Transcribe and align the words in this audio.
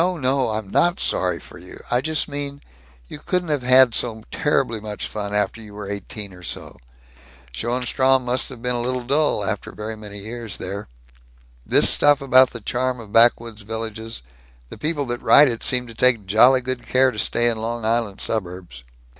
No! 0.03 0.49
I'm 0.49 0.71
not 0.71 0.99
sorry 0.99 1.39
for 1.39 1.59
you! 1.59 1.79
I 1.91 2.01
just 2.01 2.27
mean, 2.27 2.61
you 3.07 3.19
couldn't 3.19 3.49
have 3.49 3.61
had 3.61 3.93
so 3.93 4.23
terribly 4.31 4.79
much 4.79 5.07
fun, 5.07 5.31
after 5.31 5.61
you 5.61 5.75
were 5.75 5.87
eighteen 5.91 6.33
or 6.33 6.41
so. 6.41 6.79
Schoenstrom 7.53 8.25
must 8.25 8.49
have 8.49 8.63
been 8.63 8.73
a 8.73 8.81
little 8.81 9.03
dull, 9.03 9.45
after 9.45 9.71
very 9.71 9.95
many 9.95 10.17
years 10.17 10.57
there. 10.57 10.87
This 11.67 11.87
stuff 11.91 12.19
about 12.19 12.49
the 12.49 12.61
charm 12.61 12.99
of 12.99 13.13
backwoods 13.13 13.61
villages 13.61 14.23
the 14.69 14.77
people 14.79 15.05
that 15.05 15.21
write 15.21 15.47
it 15.47 15.61
seem 15.61 15.85
to 15.85 15.93
take 15.93 16.25
jolly 16.25 16.61
good 16.61 16.87
care 16.87 17.11
to 17.11 17.19
stay 17.19 17.47
in 17.47 17.59
Long 17.59 17.85
Island 17.85 18.21
suburbs!" 18.21 18.83